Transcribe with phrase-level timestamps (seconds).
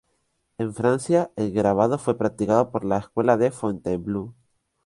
[0.57, 4.33] En Francia, el grabado fue practicado por la escuela de Fontainebleau.